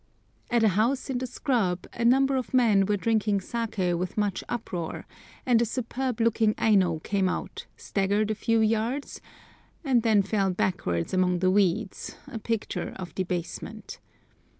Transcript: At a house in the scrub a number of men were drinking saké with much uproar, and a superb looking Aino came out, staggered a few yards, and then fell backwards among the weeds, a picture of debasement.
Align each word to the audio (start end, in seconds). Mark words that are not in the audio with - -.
At 0.49 0.63
a 0.63 0.69
house 0.69 1.11
in 1.11 1.19
the 1.19 1.27
scrub 1.27 1.85
a 1.93 2.03
number 2.03 2.35
of 2.35 2.55
men 2.55 2.87
were 2.87 2.97
drinking 2.97 3.37
saké 3.41 3.95
with 3.95 4.17
much 4.17 4.43
uproar, 4.49 5.05
and 5.45 5.61
a 5.61 5.63
superb 5.65 6.19
looking 6.19 6.55
Aino 6.57 6.97
came 7.03 7.29
out, 7.29 7.67
staggered 7.77 8.31
a 8.31 8.33
few 8.33 8.61
yards, 8.61 9.21
and 9.83 10.01
then 10.01 10.23
fell 10.23 10.49
backwards 10.49 11.13
among 11.13 11.37
the 11.37 11.51
weeds, 11.51 12.17
a 12.25 12.39
picture 12.39 12.93
of 12.95 13.13
debasement. 13.13 13.99